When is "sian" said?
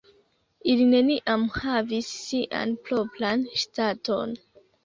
2.23-2.75